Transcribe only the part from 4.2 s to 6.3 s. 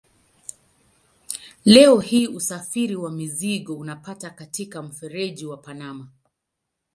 katika mfereji wa Panama.